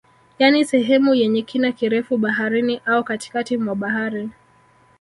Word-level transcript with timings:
Yani 0.39 0.65
sehemu 0.65 1.15
yenye 1.15 1.41
kina 1.41 1.71
kirefu 1.71 2.17
baharini 2.17 2.81
au 2.85 3.03
katikati 3.03 3.57
mwa 3.57 3.75
bahari 3.75 4.29